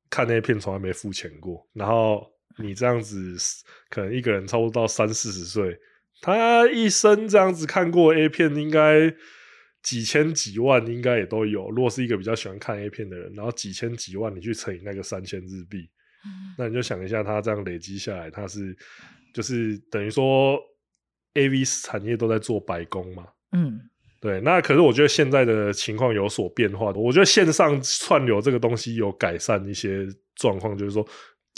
[0.09, 2.25] 看那片从来没付钱过，然后
[2.57, 3.35] 你这样子，
[3.89, 5.77] 可能一个人差不多到三四十岁，
[6.21, 9.13] 他一生这样子看过 A 片，应该
[9.83, 11.69] 几千几万应该也都有。
[11.71, 15.89] 如果是一个比较喜欢看 A 片的人，然后几千几万你去乘以那个三千日币，
[16.57, 18.75] 那你就想一下，他这样累积下来，他是
[19.33, 20.59] 就是等于说
[21.33, 23.27] AV 产业都在做白工嘛？
[23.51, 23.79] 嗯，
[24.25, 24.41] 对。
[24.41, 31.07] 那可是我觉得现在的情况有所变化，我觉得线上串流这个东西有改善一些状况，就是说，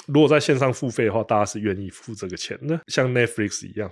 [0.07, 3.89] 如果在线上付费的话，大家是愿意付这个钱的，像 Netflix 一样，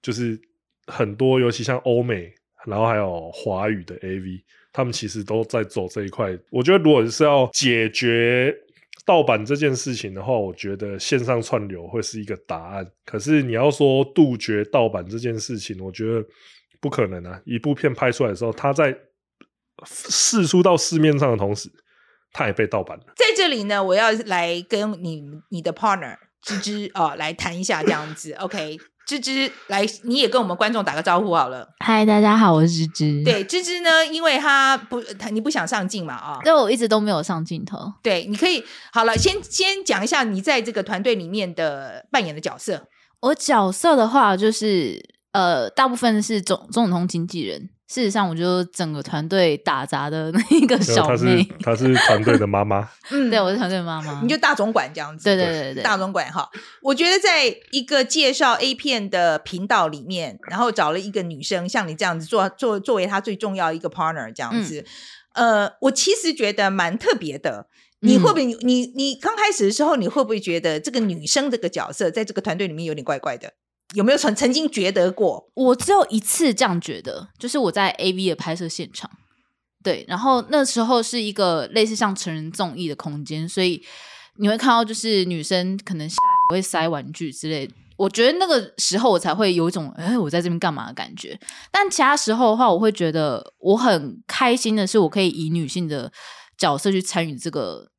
[0.00, 0.40] 就是
[0.86, 2.32] 很多，尤其像欧美，
[2.64, 4.42] 然后还有华语的 AV。
[4.70, 6.38] 他们其实都在走这一块。
[6.50, 8.54] 我觉得，如果是要解决
[9.04, 12.86] 盗版这件事情的话，我觉得线上串流会是一个答案。
[13.04, 16.24] 可是你要说杜绝盗版这件事情，我觉得
[16.80, 17.40] 不可能啊！
[17.44, 18.96] 一部片拍出来的时候，它在
[19.86, 21.70] 释出到市面上的同时，
[22.32, 23.04] 它也被盗版了。
[23.16, 28.32] 在这里呢，我要来跟你你的 partner 芝芝啊、哦、来谈一下这样子。
[28.34, 28.78] OK。
[29.08, 31.66] 芝芝，来，你也跟我们观众打个招呼好了。
[31.82, 33.24] 嗨，大家好，我是芝芝。
[33.24, 37.90] 对，芝芝呢，因为他不，他你不想上镜嘛，啊、哦，对，我一直都没有上镜头。
[38.02, 38.62] 对，你可以
[38.92, 42.86] 好了，先先讲一下你在这个团队里面的扮演的角色。
[43.20, 47.70] 我角色的话，就是呃，大部分是总总统经纪人。
[47.86, 52.86] 事实上，我就整个团队打杂的那一个小妹，她是团队的妈妈。
[53.10, 54.20] 嗯，对，我是团队妈妈。
[54.20, 55.24] 你就大总管这样子。
[55.24, 56.46] 对对对对，大总管哈。
[56.82, 64.84] 我觉得在一个介绍 A 片的频道里面，然后找了一个女生，像你这样子做做作为她最重要一个 partner 这样子。
[65.32, 67.68] 嗯、呃，我其实觉得蛮特别的。
[68.00, 68.44] 你会不会？
[68.44, 73.54] 嗯、你你刚开始的时候，你会不会觉得这个女生这个角色在这个团队里面有点怪怪的？
[73.94, 75.50] 有没有曾曾经觉得过？
[75.54, 79.10] 我只有一次这样觉得，就是我在 AV 的拍摄现场，
[79.82, 83.82] 对，然后那时候是一个类似像成人综艺的空间，所以
[84.36, 86.08] 你会看到就是女生可能
[86.50, 87.70] 会塞玩具之类。
[87.96, 91.36] 我觉得那个时候我才会有一种哎，我在这边干嘛的感觉。
[91.72, 96.12] 但其他时候的话，我会觉得我很开心的是，我可以以女性的
[96.56, 97.90] 角色去参与这个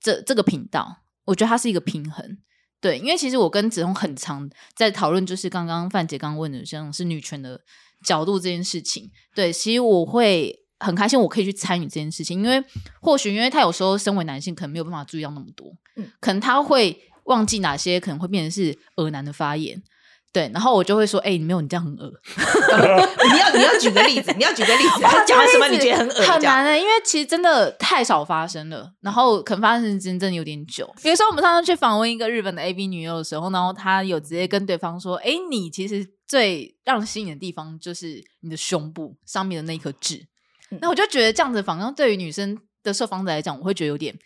[0.00, 1.02] 这这个频道。
[1.24, 2.38] 我觉得它是一个平衡。
[2.82, 7.58] 对，因为其实我跟子彤很常在讨论，就是刚刚范姐刚问的，像是女权的
[8.04, 9.10] 角度这件事情。
[9.34, 12.62] 对，其实我会很开心，我可以去参与这件事情，因为
[13.00, 19.80] 或许因为他有时候身为男性，可能没有办法注意到那么多，嗯，可能他会忘记哪些可能会变成是恶男的发言。
[20.32, 22.10] 对，然后我就会说：“哎、欸，你没有，你这样很恶。
[23.32, 26.14] 你要你要举个例子，你要举个例子， 他讲什么你觉得很恶？
[26.22, 30.90] 很难的、欸，因为其实真的太少发生了，然后可能发生真的有点久。
[31.02, 40.26] 比如说，我们上次去访问一个日本的 A B 女优的时候，然后他有直接跟对方说：‘哎，你其实最让人吸引的地方就是你的胸部上面的那一颗痣。
[40.70, 44.18] 嗯’那我就觉得这样子，反正对于女生的受访者来讲，我会觉得有点。”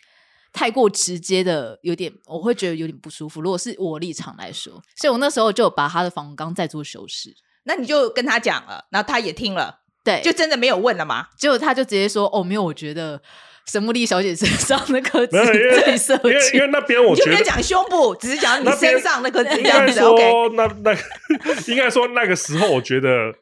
[0.57, 3.39] 太过直接的，有点我会觉得有点不舒服。
[3.39, 7.31] 如果是我立场来说，所以我那时候就把他的访纲再做修饰。
[7.65, 11.27] 那你就跟他讲了，然后他也听了，对，就真的没有问了吗？
[11.37, 13.21] 结果他就直接说：“哦，没有，我觉得
[13.67, 15.37] 神木丽小姐身上那颗痣
[15.83, 19.57] 最色情。”因为那边我觉得讲胸部，只是讲你身上那颗痣。
[19.57, 20.91] 应该说那那
[21.71, 23.35] 应该说那个时候，我觉得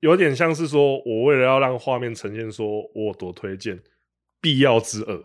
[0.00, 3.80] 有点像是说我为了要让画面呈现说我多推荐
[4.42, 5.24] 必要之恶。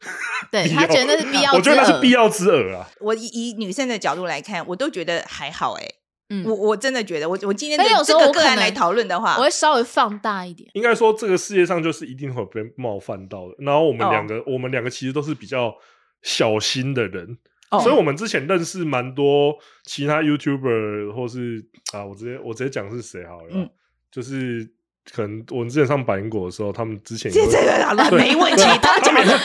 [0.50, 2.88] 对他觉得那是必要，我觉得那是必要之耳啊。
[3.00, 5.94] 我以以女生的角度来看，我都觉得还好哎、欸。
[6.30, 10.70] 嗯，我我真的觉得，我我今天有这个个案来讨论的话，我会稍微放大一点。
[10.74, 13.54] 应该说，这个世界上就是一定会被冒犯到的。
[13.58, 15.74] 然后我们两个，哦、我们两个其实都是比较
[16.22, 17.36] 小心的人，
[17.70, 23.68] 哦、所以我们之前认识蛮多其他 YouTuber，或是啊，我直接我直接讲是谁好了，嗯、
[24.10, 24.70] 就是。
[25.12, 28.62] 可能我们之前上百灵果的时候，他们之前这这个好了，没问题。
[28.80, 29.40] 他讲的，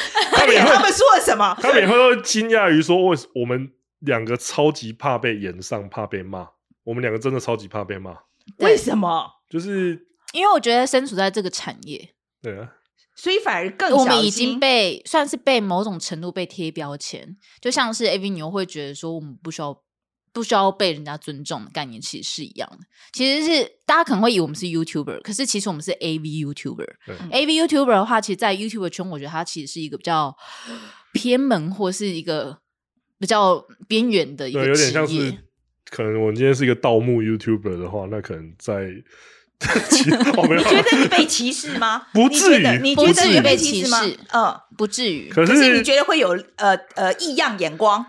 [0.45, 1.55] 他们他们说了什么？
[1.61, 6.49] 他们也会惊讶于说，为我们两个超级怕被演上，怕被骂。
[6.83, 8.15] 我们两个真的超级怕被骂。
[8.59, 9.29] 为什么？
[9.49, 12.73] 就是因为我觉得身处在这个产业，对啊，
[13.15, 19.84] 所以反而更我们已经被算是被某种程度被贴标签，就像是 AV 女优会觉得说，我们不需要。
[20.35, 22.79] 不需要被人家尊重的概念其实是一样的。
[23.13, 26.85] 其实是大家可能会以为我们是 YouTuber，可是其实我们是 AV YouTuber。
[27.31, 30.35] AV YouTuber 的话，其实，在 YouTuber 圈，我觉得它其实是一个比较
[31.13, 32.57] 偏门或是一个
[33.17, 34.71] 比较边缘的一个职业。
[34.71, 35.37] 有点像是，
[35.89, 38.89] 可能我们今天是一个盗墓 YouTuber 的话，那可能在
[39.89, 42.07] 你觉得你 被歧视吗？
[42.13, 44.01] 不至于，你觉得你被歧视吗？
[44.33, 45.29] 嗯，不至于。
[45.29, 48.05] 可是，可是你觉得会有呃呃异样眼光？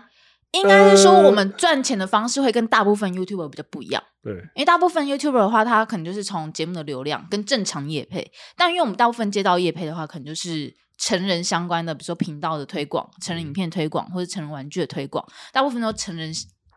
[0.57, 4.03] 应该是说，我们赚钱的方式会跟大部分 YouTuber 比较不一样。
[4.23, 8.31] 对，因为大部分 YouTuber 的话，他可能就是从节目的流量跟正常业配。
[8.55, 16.33] 但因为我们大部分接到业配的话，可能就是成人相关的，比如说频道的推广、成人影片推广或者成人玩具的推广，大部分都成人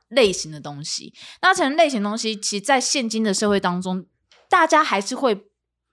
[0.09, 1.13] 类型的东西。
[1.43, 4.05] 那成人类型的东西，其实，在现今的社会当中，
[4.49, 5.35] 大家还是会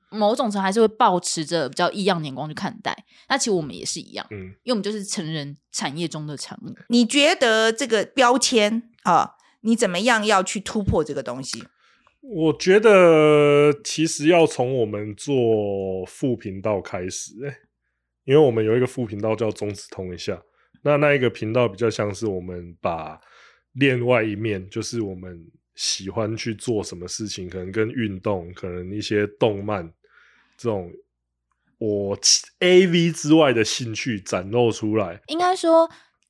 [0.10, 3.06] 某种程度还是会保持着比较异样眼光去看待。
[3.30, 6.74] 那其实我们也是一样，嗯，因为我们就是成人产业中的产物。
[6.89, 11.63] 你觉得这个标签啊，你怎么样要去突破这个东西？
[12.22, 17.56] 我觉得其实要从我们做副频道开始，欸，
[18.26, 20.41] 因为我们有一个副频道叫中子通一下，
[20.84, 23.17] 那那一个频道比较像是我们把
[23.74, 25.39] 另外一面，就是我们
[25.76, 29.89] 喜欢去做什么事情，可能跟运动，可能一些动漫
[30.58, 30.91] 这种
[31.78, 32.17] 我
[32.60, 35.22] AV 之外的兴趣展露出来。
[35.28, 35.89] 应该说，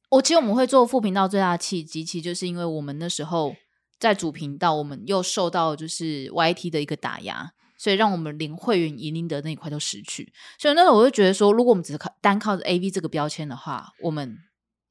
[0.10, 3.56] 我其实我们会做副频道最大的契机，其实就是因为我们那时候
[3.98, 10.32] 在主频道，我们又受到就是 YT 的一个打压，所以让我们连会员盈利的那一块都失去。
[10.60, 14.38] 所以那时候我就觉得说，如果我们只是靠单靠着 AV 这个标签的话，我们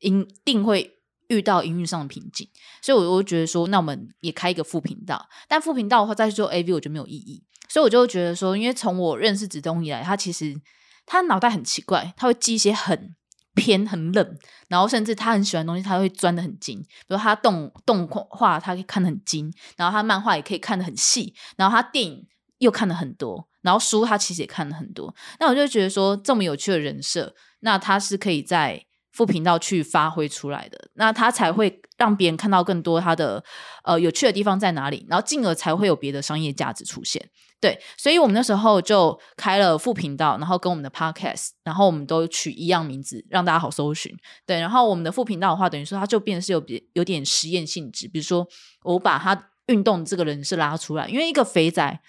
[0.00, 0.10] 一
[0.44, 0.94] 定会。
[1.28, 2.48] 遇到营运上的瓶颈，
[2.80, 5.28] 所以我就觉得说，那我们也开一个副频道。
[5.48, 7.42] 但副频道的话，再去做 AV，我觉得没有意义。
[7.76, 10.58] 所以我就觉得说，因为从我认识子东以来，他其实
[11.04, 13.14] 他脑袋很奇怪，他会记一些很
[13.54, 16.80] 偏、很冷，然后甚至他很喜欢的东西，他会钻得很精。
[16.80, 22.26] 比如他动动画，他可以看得很精；然后他漫画也可以看得很细；然后他电影
[22.60, 25.14] 又看得很多；然后书他其实也看了很多。
[25.38, 28.86] 那我就觉得说，这么有趣的人设，那他是可以在。
[29.12, 33.42] 副频道去发挥出来的，那他才会让别人看到更多他的
[33.82, 37.30] 呃有趣的地方在哪里，然后进而才会有别的商业价值出现。
[37.60, 44.14] 对，所以我们那时候就开了副频道，然后跟我们的 podcast，然后我们都取一样名字，让大家好搜寻。
[44.44, 48.46] 对，然后我们的副频道的话，等于说它就变得是有别有点实验性质，比如说
[48.84, 52.00] 我把他运动这个人是拉出来，因为一个肥仔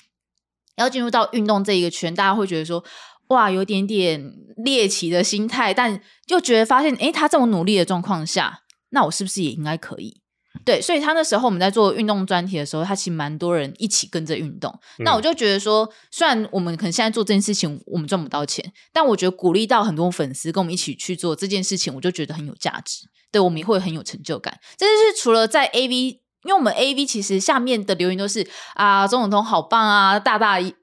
[0.76, 2.84] 要进入到运动这一个圈，大家会觉得说。
[3.30, 10.22] 哇，有点点猎奇的心态，但就觉得发现，诶，他这么努力的状况下，那我是不是也应该可以？
[10.66, 14.72] 对，所以他那时候我们在做运动专题的时候，他其实蛮多人一起跟着运动。
[15.00, 23.08] 嗯、那我就觉得说，虽然我们可能现在做这件事情，我们赚不到钱，但我觉得鼓励到很多粉丝跟我们一起去做这件事情，我就觉得很有价值。
[23.32, 24.58] 对，我们也会很有成就感。
[24.78, 26.20] 这就是除了在 AV。
[26.44, 30.74] 因为我们 A V 其实下面的留言都是啊，钟永通好棒啊，大大一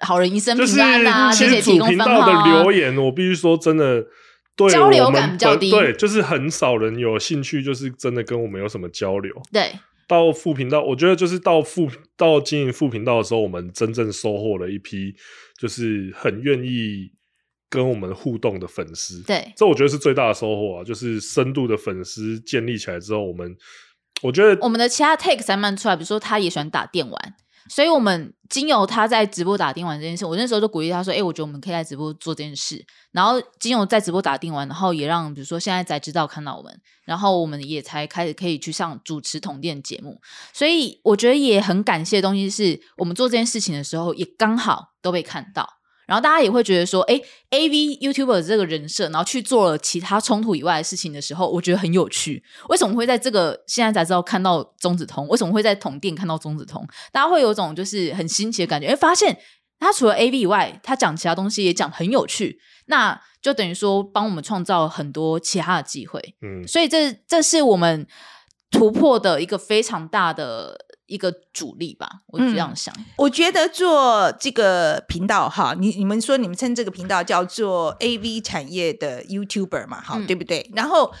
[0.00, 4.04] 好人一生平安啊，谢谢提供分号的留言，我必须说真的，
[4.56, 9.34] 对交流感比较低，对，就是很少人有兴趣，就是真的跟我们有什么交流。
[9.52, 9.72] 对，
[10.06, 15.14] 到副频道，我觉得就是到副到经营副频道的时候，我们真正收获了一批，
[15.58, 17.10] 就是很愿意
[17.68, 19.22] 跟我们互动的粉丝。
[19.22, 23.56] 对，这我觉得是最大的收获啊，就是深度的粉丝建立起来之后，我们。
[24.22, 27.34] 我觉得我们的其他 take 才慢出来，比如说他也喜欢打电玩，
[27.68, 40.20] 所以我们经由他在直播打电玩这件事，我那时候就鼓励他说：“哎、我觉得我们可以在直播做这件事。”然后经由在直播打电玩，然后也让比如说现在才知道看到我们，然后我们也才开始可以去上主持统电节目。
[40.52, 45.73] 所以我觉得也很感谢的东西是我们做这件事情的时候，也刚好都被看到。
[46.06, 52.42] 然后大家也会觉得说，哎，AV YouTuber 这个人设，然后去做了其他冲突以外的事情的时候，我觉得很有趣。
[52.68, 55.26] 为什么会在这个现在才知道看到中子通？
[55.28, 56.86] 为什么会在同店看到中子通？
[57.12, 59.38] 大家会有种就是很新奇的感觉，哎，发现
[59.78, 66.20] 他除了 AV 以外，他讲其他东西也讲很有趣，那就等于说帮我们创造很多其他的机会。
[66.42, 68.06] 嗯，所以这这是我们
[68.70, 70.86] 突破的一个非常大的。
[71.06, 72.94] 一个主力吧，我这样想。
[72.98, 80.70] 嗯，我觉得做这个频道哈，你你们说你们称这个频道叫做 AV 产业的 YouTuber 嘛，哈，嗯，对不对？
[80.74, 81.12] 然后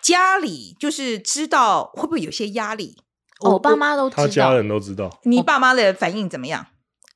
[0.00, 2.96] 家里就是知道会不会有些压力？
[3.40, 5.10] 我爸妈都知道，他家人都知道。
[5.24, 6.66] 你爸妈的反应怎么样？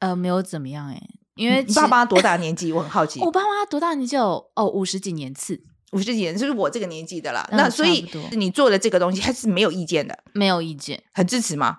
[0.01, 1.01] 呃，没有怎么样哎，
[1.37, 2.73] 因为你 爸妈多大年纪？
[2.73, 3.21] 我很好奇。
[3.21, 4.17] 我爸妈多大年纪？
[4.17, 5.63] 哦，五十几年次。
[5.93, 7.47] 五十几年，就是我这个年纪的啦。
[7.53, 10.19] 嗯，那所以你做的这个东西，还是没有意见的？
[10.33, 11.79] 没有意见，很支持吗？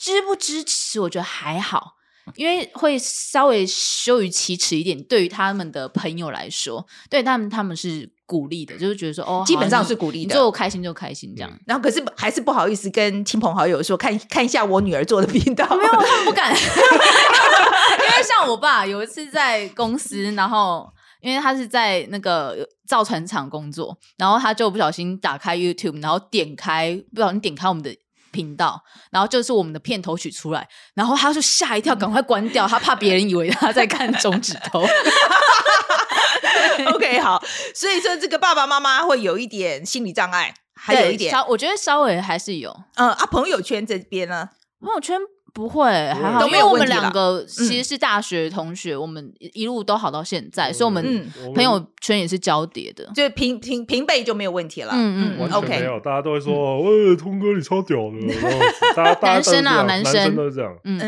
[0.00, 0.98] 支不支持？
[0.98, 1.96] 我觉得还好，
[2.34, 5.00] 因为会稍微羞于启齿一点。
[5.04, 11.52] 对于他们的朋友来说，对他们他们是鼓励的，就是觉得说哦，基本上是鼓励的，你做开心就开心这样。
[11.66, 16.50] 然后可是还是不好意思跟亲朋好友说，看看一下我女儿做的频道， 没有，他们不敢。
[16.56, 27.94] 因为像我爸有一次在公司，然后因为他是在那个造船厂工作，然后他就不小心打开 YouTube，然后点开不小心点开我们的。
[28.30, 34.86] 频道，然后就是我们的片头曲出来，然后他就吓一跳，赶快关掉，他怕别人以为他在看中指头。
[36.94, 37.42] OK，好，
[37.74, 42.74] 所以说这个爸爸妈妈会有一点心理障碍，还有一点，我觉得稍微还是有。
[42.94, 44.48] 嗯啊，朋友圈这边呢，
[44.80, 45.18] 朋友圈。
[45.52, 54.92] 不会，还好，因为我们两个其实是大学同学，我们一路都好到现在，所以我们朋友圈也是交叠的，就平平平辈就没有问题了。
[54.94, 60.74] 嗯嗯，OK，没有，大家都会说，喂，通哥你超屌的，大家男生啊，男生都是这样。
[60.84, 61.00] 嗯，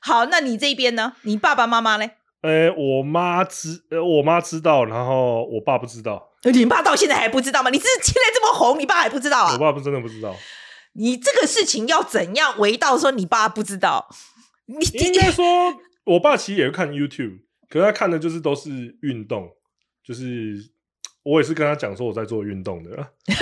[0.00, 1.12] 好，那你这边呢？
[1.22, 2.10] 你爸爸妈妈嘞？
[2.40, 6.24] 呃，我妈知，呃，我妈知道，然后我爸不知道。
[6.44, 7.70] 你爸到现在还不知道吗？
[7.70, 9.52] 你是现在这么红，你爸还不知道啊？
[9.52, 10.32] 我爸不真的不知道。
[10.94, 14.08] 你这个事情要怎样围到说你爸不知道？
[14.66, 15.44] 你应该说，
[16.04, 19.50] 我爸其实也会看 YouTube，可是他看的就是都是运动，
[20.04, 20.70] 就是
[21.22, 22.90] 我也是跟他讲说我在做运动的。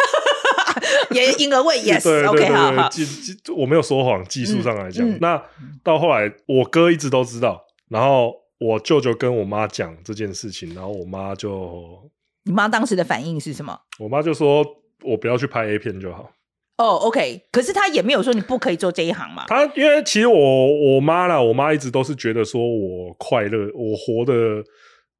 [1.11, 2.88] 也婴儿位，yes，OK，对对对对好好。
[2.90, 5.42] 技技，我没有说谎，技术上来讲，嗯嗯、那
[5.82, 12.11] 到后来我哥一直都知道，然后我舅舅跟我妈讲这件事情，然后我妈就，
[12.44, 13.80] 你妈当时的反应是什么？
[13.99, 14.62] 我妈就说
[15.03, 16.30] 我不要去拍 A 片就好。
[16.79, 19.47] 哦、oh，OK，可是他也没有说你不可以做这一行嘛。
[19.49, 24.62] 他因为其实我我妈啦，我妈一直都是觉得说我快乐，我活的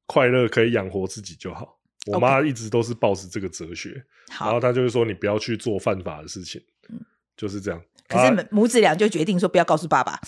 [0.05, 1.79] 快乐可以养活自己就好。
[2.13, 4.01] 我妈一直都是抱着这个哲学.
[4.39, 6.61] 然后她就是说你不要去做犯法的事情，
[7.35, 7.81] 就是这样。
[8.07, 10.19] 可是母子俩就决定说不要告诉爸爸，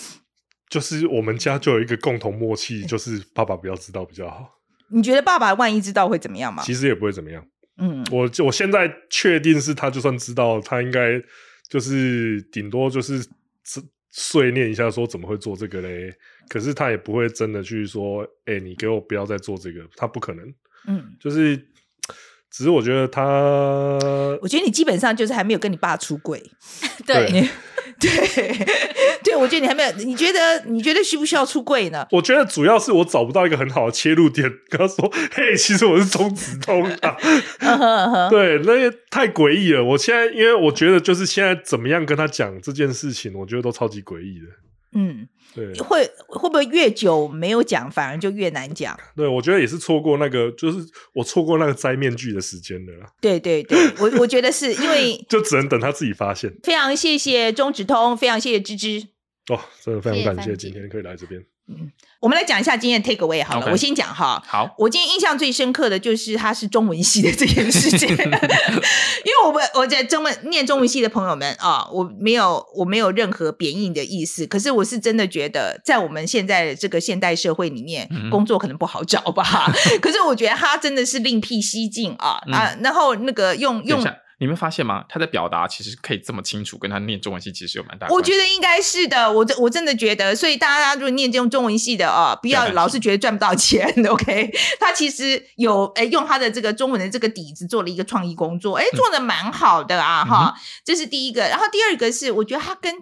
[0.67, 4.49] 就是我们家就有一个共同默契，就是爸爸不要知道比较好。
[4.91, 6.63] 你觉得爸爸万一知道会怎么样吗？
[6.63, 7.45] 其实也不会怎么样。
[7.79, 11.21] 嗯，我我现在确定是他，就算知道，他应该
[11.69, 13.25] 就是顶多就是
[14.11, 16.13] 碎念一下，说怎么会做这个嘞？
[16.49, 20.53] 可是他也不会真的去说，哎、欸，你给我不要再做这个，他不可能。
[20.87, 21.55] 嗯，就是，
[22.49, 23.21] 只是我觉得他，
[24.41, 26.41] 我觉得你基本上就是还没有跟你爸出轨，
[27.05, 27.47] 对，
[27.99, 28.09] 对，
[29.23, 32.07] 对，我觉得你还没有，你觉得你觉得需不需要出柜呢？
[32.11, 37.17] 我觉得主要是我找不到一个很好的切入点，跟他说，嘿，其实我是中子通啊，
[38.29, 39.83] 对，那也太诡异了。
[39.83, 44.45] 我现在因为我觉得就是现在怎么样跟他讲这件事情，我觉得都超级诡异的，
[44.93, 45.27] 嗯。
[45.55, 48.95] 对，会会不会越久没有讲，反而就越难讲？
[49.15, 50.77] 对，我觉得也是错过那个，就是
[51.13, 53.07] 我错过那个摘面具的时间了。
[53.19, 56.53] 对对对，我我觉得是因为 就只能等他自己发现。
[56.61, 59.07] 非常谢谢中指通，非常谢谢芝芝。
[59.47, 61.43] 哦，真的非常感谢今天可以来这边。
[61.69, 63.71] 嗯，我们来讲一下今天的 take away 好了，okay.
[63.71, 64.43] 我先讲哈。
[64.47, 79.71] 好，我今天印象最深刻的就是他是中文系的这件事情， 因为我们我在中文念中文系的朋友们啊，我没有我没有任何贬义的意思，可是我是真的觉得在我们现在的这个现代社会里面，嗯、工作可能不好找吧。
[80.01, 84.03] 可是我觉得他真的是另辟蹊径啊、嗯、啊，然后那个用用。
[84.39, 85.03] 你们发现吗？
[85.09, 88.13] 他的表达其实可以这么清楚，跟他念中文系其实有蛮大的。
[88.13, 93.85] 我觉得应该是的，我我真的觉得，所以大家如果念这种中文系的啊、哦，不要老是觉得赚不到钱。
[94.07, 100.61] OK， 他其实有诶用他的这个中文的这个底子做了一个创意工作，诶做的蛮好的啊哈、嗯。
[100.85, 102.95] 这是第一个，然后第二个是，我觉得他跟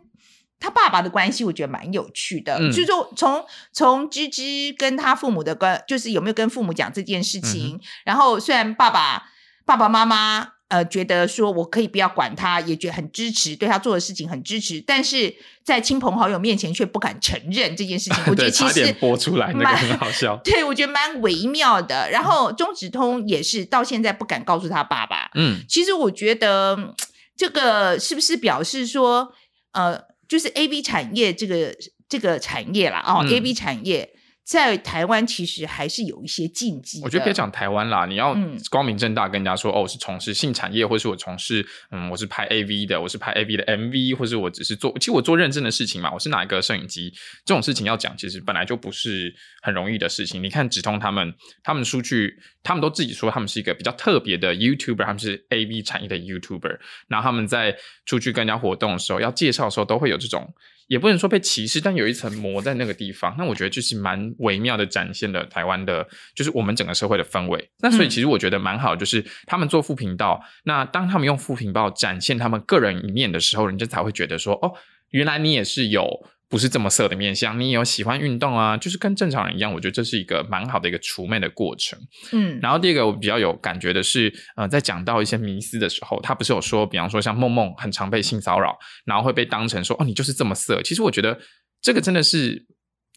[0.59, 2.57] 他爸爸的关系，我觉得蛮有趣的。
[2.59, 7.75] 嗯、就是说，从从芝芝跟他父母的关，就是有没有跟父母讲这件事情。
[7.75, 9.25] 嗯、然后虽然爸爸
[9.63, 10.56] 爸爸妈妈。
[10.69, 18.23] 呃，觉得说我可以不要管他，也觉得很支持，对他做的事情很支持，但是在亲朋好友面前却不敢承认这件事情。
[18.27, 20.35] 我觉得其实播出来，那个很好笑。
[20.43, 22.09] 对，我觉得蛮微妙的。
[22.11, 25.31] 然后中指通也是到现在不敢告诉他爸爸。
[25.35, 26.93] 嗯，其实我觉得
[27.37, 29.31] 这个是不是表示说，
[29.71, 31.73] 呃，就是 A B 产业这个
[32.09, 34.16] 这个产业啦，哦、嗯、，A B 产业。
[34.47, 37.01] 在台湾其实还是有一些禁忌。
[37.03, 38.33] 我觉得别讲台湾啦，你要
[38.71, 50.41] 光明正大跟人家说，嗯、哦，我是从事性产业，或是我从事，嗯，我是拍 AV 的，我是拍 AV 的 MV，或是我只是做，其实我做认真的事情嘛，我是拿一个摄影机，这种事情要讲，其实本来就不是很容易的事情。
[50.41, 56.79] 你看直通他们，他们出去，他们都自己说他们是一个比较特别的 YouTuber，他们是 AV 产业的 YouTuber，
[57.09, 57.75] 然后他们在
[58.05, 60.53] 出去跟人家活动的时候，要介绍的时候，都会有这种。
[60.87, 63.35] 也不能说被歧视，但有一层膜在那个地方。
[63.37, 67.69] 那我觉得就是蛮微妙的展现了台湾的，就是我们整个社会的氛围。
[67.79, 74.73] 那所以其实我觉得蛮好，就是他们做副频道，那当他们用副频道展现他们个人一面的时候，人家才会觉得说，哦，
[75.11, 76.27] 原来你也是有。
[76.49, 81.99] 不是这么色的面相，你也有喜欢运动啊，就是跟正常人一样，我觉得这是一个蛮好的一个除魅的过程。
[82.31, 90.81] 嗯，然后第二个我比较有感觉的是，呃，在讲到一些迷思的时候，他不是有说，比方说像梦梦很常被性骚扰，然后会被当成说，哦，你就是这么色。
[90.81, 91.37] 其实我觉得
[91.81, 92.65] 这个真的是，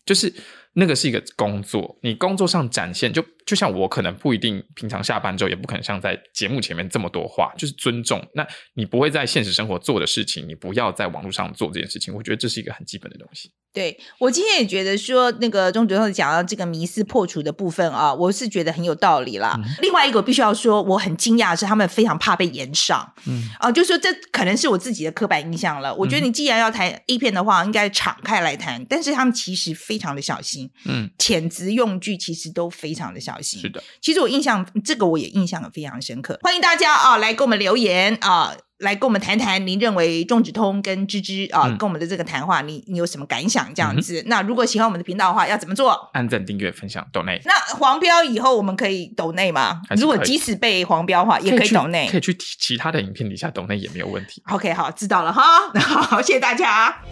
[0.05, 0.33] 就是。
[0.75, 8.25] 那个是一个工作，你工作上展现，就就像我可能不一定平常下班之后也不可能像在节目前面这么多话，就是尊重。
[8.35, 12.15] 那你不会在现实生活做的事情，你不要在网络上做这件事情。
[12.15, 13.51] 我觉得这是一个很基本的东西。
[13.73, 19.55] 对，我今天也觉得说，那个钟主任讲到这个迷思破除的部分啊，我是觉得很有道理啦。
[19.59, 23.13] 嗯、另外一个我必须要说，我很惊讶的是他们非常怕被延上。
[23.29, 25.95] 嗯啊，就说这可能是我自己的刻板印象了。
[25.95, 28.85] 我觉得你既然要谈 A 片的话，应该敞开来谈。
[28.87, 30.60] 但是他们其实非常的小心。
[30.85, 33.61] 嗯，遣词用句其实都非常的小心。
[33.61, 36.39] 是的，其实我印象这个我也印象非常深刻。
[36.43, 38.57] 欢迎大家啊来给我们留言啊。
[38.81, 43.71] 来跟我们谈谈，您认为中指通跟芝芝啊，嗯、跟我们的这个谈话，你你有什么感想？
[43.75, 46.09] 这样子，嗯、那如果喜欢我们的频道的话，要怎么做？
[46.15, 47.39] 按赞、订阅、分享、抖内。
[47.45, 49.83] 那黄标以后我们可以抖内吗？
[49.99, 54.43] 如果即使被黄标的话，也可以抖内，可以去其他的影片底下抖内也没有问题。
[54.47, 55.43] OK，好，知道了哈。
[55.79, 57.03] 好，谢谢大家。